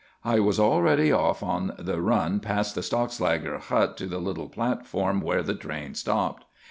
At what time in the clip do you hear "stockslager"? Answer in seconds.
2.81-3.59